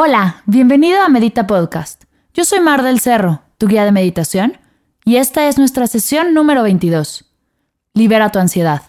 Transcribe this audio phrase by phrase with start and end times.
[0.00, 2.04] Hola, bienvenido a Medita Podcast.
[2.32, 4.56] Yo soy Mar del Cerro, tu guía de meditación,
[5.04, 7.24] y esta es nuestra sesión número 22.
[7.94, 8.82] Libera tu ansiedad.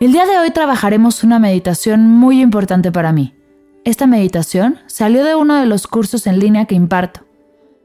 [0.00, 3.36] El día de hoy trabajaremos una meditación muy importante para mí.
[3.84, 7.20] Esta meditación salió de uno de los cursos en línea que imparto.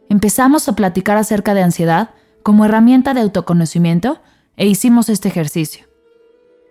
[0.10, 2.10] Empezamos a platicar acerca de ansiedad
[2.42, 4.20] como herramienta de autoconocimiento
[4.58, 5.85] e hicimos este ejercicio.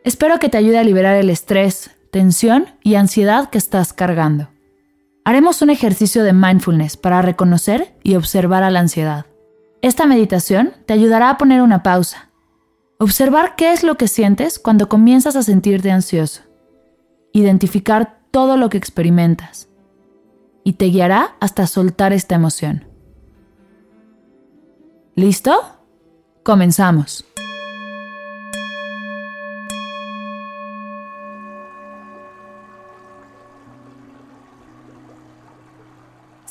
[0.04, 4.50] Espero que te ayude a liberar el estrés, tensión y ansiedad que estás cargando.
[5.24, 9.24] Haremos un ejercicio de mindfulness para reconocer y observar a la ansiedad.
[9.80, 12.28] Esta meditación te ayudará a poner una pausa.
[12.98, 16.42] Observar qué es lo que sientes cuando comienzas a sentirte ansioso.
[17.32, 19.68] Identificar todo lo que experimentas.
[20.64, 22.84] Y te guiará hasta soltar esta emoción.
[25.14, 25.62] ¿Listo?
[26.42, 27.24] Comenzamos.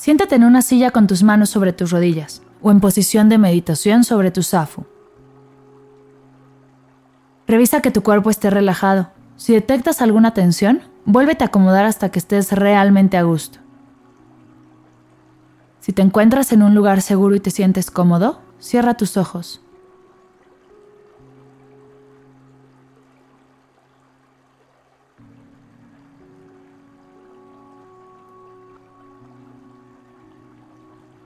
[0.04, 4.04] Siéntate en una silla con tus manos sobre tus rodillas o en posición de meditación
[4.04, 4.84] sobre tu zafu.
[7.46, 9.08] Revisa que tu cuerpo esté relajado.
[9.36, 13.60] Si detectas alguna tensión, vuélvete a acomodar hasta que estés realmente a gusto.
[15.80, 19.63] Si te encuentras en un lugar seguro y te sientes cómodo, cierra tus ojos.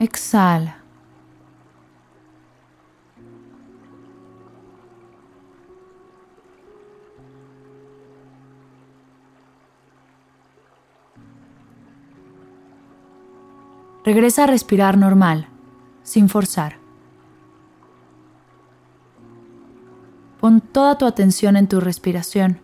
[0.00, 0.78] Exhala.
[14.04, 15.48] Regresa a respirar normal,
[16.02, 16.78] sin forzar.
[20.40, 22.60] Pon toda tu atención en tu respiración,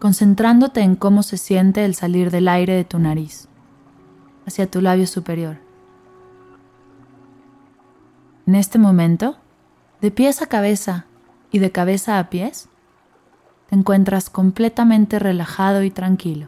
[0.00, 3.48] concentrándote en cómo se siente el salir del aire de tu nariz
[4.46, 5.65] hacia tu labio superior.
[8.46, 9.36] En este momento,
[10.00, 11.06] de pies a cabeza
[11.50, 12.68] y de cabeza a pies,
[13.68, 16.46] te encuentras completamente relajado y tranquilo.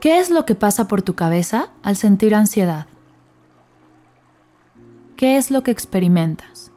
[0.00, 2.86] ¿Qué es lo que pasa por tu cabeza al sentir ansiedad?
[5.16, 6.72] ¿Qué es lo que experimentas?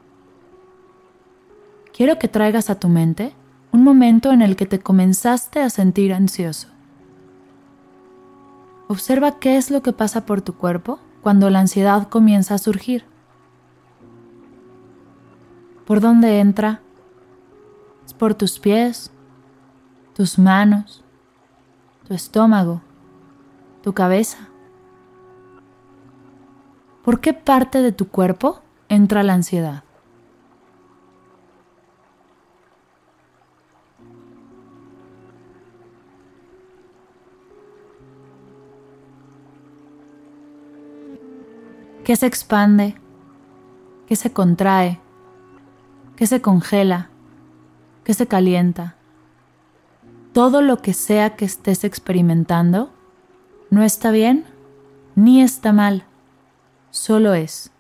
[1.94, 3.34] Quiero que traigas a tu mente
[3.72, 6.70] un momento en el que te comenzaste a sentir ansioso.
[8.88, 13.06] Observa qué es lo que pasa por tu cuerpo cuando la ansiedad comienza a surgir.
[15.86, 16.82] ¿Por dónde entra?
[18.06, 19.12] ¿Es por tus pies,
[20.14, 21.04] tus manos,
[22.08, 22.82] tu estómago,
[23.84, 24.38] tu cabeza?
[27.04, 29.84] ¿Por qué parte de tu cuerpo entra la ansiedad?
[42.08, 42.96] ¿Qué se expande?
[44.08, 45.02] ¿Qué se contrae?
[46.16, 47.10] ¿Qué se congela?
[48.06, 48.96] ¿Qué se calienta?
[50.32, 52.94] Todo lo que sea que estés experimentando
[53.72, 54.46] no está bien
[55.16, 56.06] ni está mal,
[56.92, 57.74] solo es.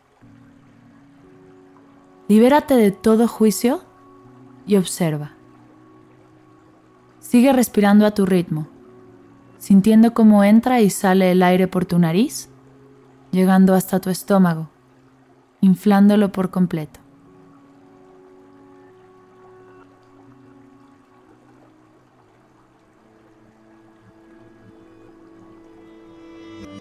[2.27, 3.79] Libérate de todo juicio
[4.65, 5.35] y observa.
[7.21, 8.67] Sigue respirando a tu ritmo,
[9.57, 12.49] sintiendo cómo entra y sale el aire por tu nariz
[13.37, 14.67] llegando hasta tu estómago,
[15.61, 16.99] inflándolo por completo.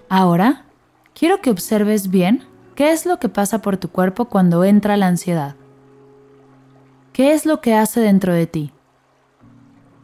[0.09, 0.65] Ahora,
[1.15, 2.45] quiero que observes bien
[2.75, 5.57] qué es lo que pasa por tu cuerpo cuando entra la ansiedad.
[7.13, 8.73] ¿Qué es lo que hace dentro de ti?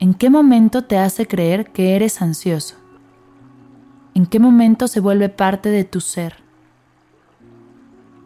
[0.00, 2.76] ¿En qué momento te hace creer que eres ansioso?
[4.14, 6.41] ¿En qué momento se vuelve parte de tu ser?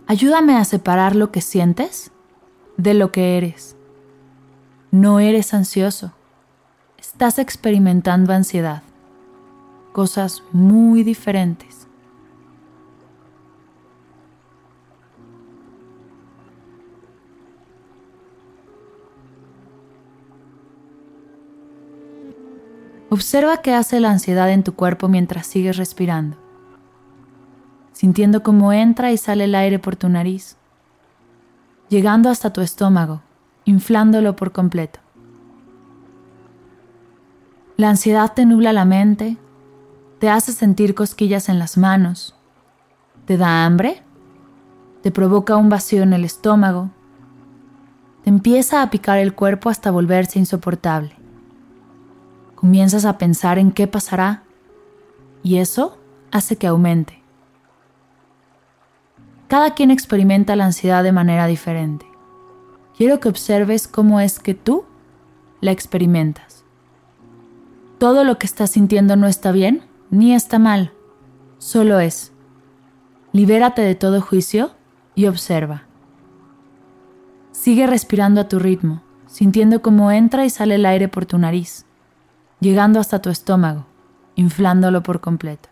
[0.08, 2.12] Ayúdame a separar lo que sientes
[2.76, 3.76] de lo que eres.
[4.92, 6.12] No eres ansioso.
[6.96, 8.82] estás experimentando ansiedad.
[9.92, 11.88] Cosas muy diferentes.
[23.08, 26.36] Observa qué hace la ansiedad en tu cuerpo mientras sigues respirando,
[27.96, 30.58] sintiendo cómo entra y sale el aire por tu nariz,
[31.88, 33.22] llegando hasta tu estómago,
[33.64, 35.00] inflándolo por completo.
[37.78, 39.38] La ansiedad te nubla la mente,
[40.18, 42.34] te hace sentir cosquillas en las manos,
[43.24, 44.02] te da hambre,
[45.02, 46.90] te provoca un vacío en el estómago,
[48.24, 51.16] te empieza a picar el cuerpo hasta volverse insoportable.
[52.56, 54.42] Comienzas a pensar en qué pasará
[55.42, 55.96] y eso
[56.30, 57.15] hace que aumente.
[59.48, 62.06] Cada quien experimenta la ansiedad de manera diferente.
[62.96, 64.84] Quiero que observes cómo es que tú
[65.60, 66.64] la experimentas.
[67.98, 70.92] Todo lo que estás sintiendo no está bien ni está mal,
[71.58, 72.32] solo es.
[73.32, 74.72] Libérate de todo juicio
[75.14, 75.84] y observa.
[77.52, 81.86] Sigue respirando a tu ritmo, sintiendo cómo entra y sale el aire por tu nariz
[82.60, 83.86] llegando hasta tu estómago,
[84.34, 85.68] inflándolo por completo.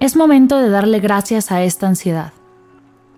[0.00, 2.32] Es momento de darle gracias a esta ansiedad,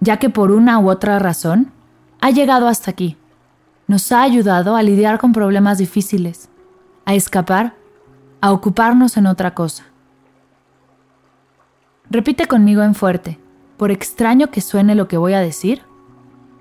[0.01, 1.73] ya que por una u otra razón
[2.21, 3.19] ha llegado hasta aquí.
[3.87, 6.49] Nos ha ayudado a lidiar con problemas difíciles,
[7.05, 7.75] a escapar,
[8.41, 9.85] a ocuparnos en otra cosa.
[12.09, 13.39] Repite conmigo en fuerte,
[13.77, 15.83] por extraño que suene lo que voy a decir,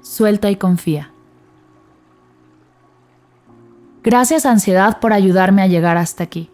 [0.02, 1.12] suelta y confía.
[4.04, 6.50] Gracias ansiedad por ayudarme a llegar hasta aquí.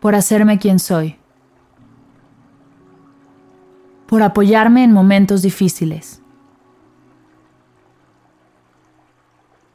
[0.00, 1.16] Por hacerme quien soy.
[4.06, 6.20] Por apoyarme en momentos difíciles.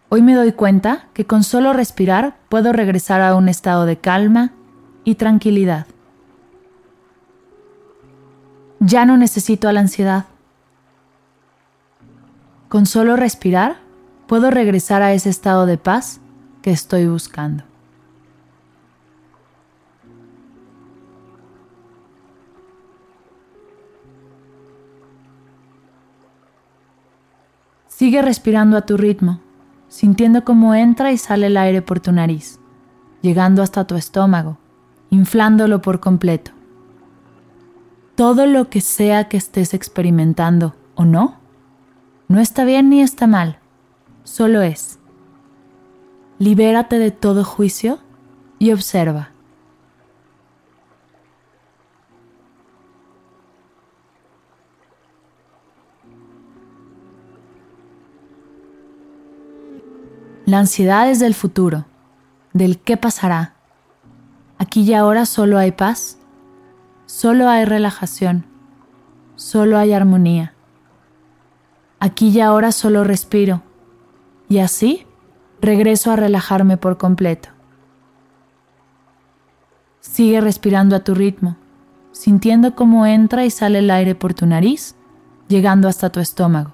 [0.10, 4.51] Hoy me doy cuenta que con solo respirar puedo regresar a un estado de calma
[5.04, 5.88] y tranquilidad.
[8.80, 10.25] Ya no necesito a la ansiedad.
[12.69, 13.78] Con solo respirar,
[14.28, 16.19] puedo regresar a ese estado de paz
[16.62, 17.63] que estoy buscando.
[27.95, 29.39] Sigue respirando a tu ritmo,
[29.88, 32.59] sintiendo cómo entra y sale el aire por tu nariz,
[33.21, 34.57] llegando hasta tu estómago,
[35.09, 36.51] inflándolo por completo
[38.15, 41.36] todo lo que sea que estés experimentando o no,
[42.30, 43.59] no está bien ni está mal,
[44.24, 45.00] solo es.
[46.39, 48.00] Libérate de todo juicio
[48.57, 49.31] y observa.
[60.45, 61.86] La ansiedad es del futuro,
[62.53, 63.56] del qué pasará.
[64.57, 66.19] Aquí y ahora solo hay paz
[67.06, 68.45] solo hay relajación,
[69.36, 70.53] solo hay armonía.
[72.00, 73.62] Aquí y ahora solo respiro
[74.50, 75.06] y así
[75.62, 77.50] regreso a relajarme por completo.
[80.00, 81.57] Sigue respirando a tu ritmo,
[82.12, 84.95] sintiendo cómo entra y sale el aire por tu nariz,
[85.47, 86.73] llegando hasta tu estómago,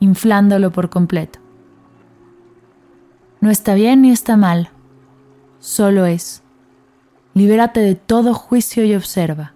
[0.00, 1.38] inflándolo por completo.
[3.40, 4.70] No está bien ni está mal,
[5.60, 6.42] solo es.
[7.34, 9.55] Libérate de todo juicio y observa.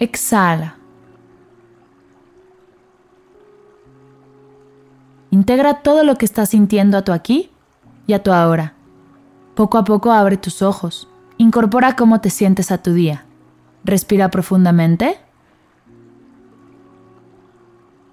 [0.00, 0.76] Exhala.
[5.30, 7.50] Integra todo lo que estás sintiendo a tu aquí
[8.06, 8.72] y a tu ahora.
[9.54, 11.06] Poco a poco abre tus ojos.
[11.36, 13.26] Incorpora cómo te sientes a tu día.
[13.84, 15.18] Respira profundamente.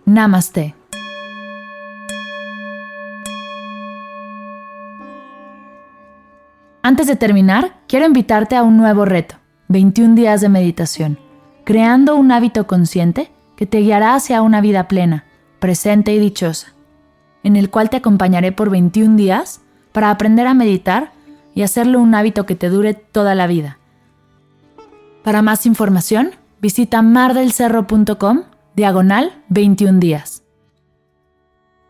[0.04, 0.76] Namaste.
[6.84, 9.36] Antes de terminar, quiero invitarte a un nuevo reto,
[9.70, 11.20] 21 días de meditación,
[11.68, 15.26] creando un hábito consciente que te guiará hacia una vida plena,
[15.60, 16.68] presente y dichosa,
[17.44, 19.60] en el cual te acompañaré por 21 días
[19.92, 21.12] para aprender a meditar
[21.54, 23.80] y hacerlo un hábito que te dure toda la vida.
[25.26, 26.32] Para más información,
[26.62, 28.44] visita mardelcerro.com
[28.74, 30.44] diagonal 21 días.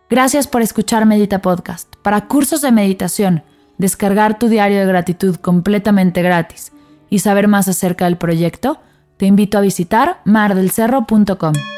[0.10, 1.98] Gracias por escuchar Medita Podcast.
[1.98, 3.44] Para cursos de meditación,
[3.78, 6.72] descargar tu diario de gratitud completamente gratis
[7.12, 8.80] y saber más acerca del proyecto,
[9.18, 11.77] te invito a visitar mardelcerro.com.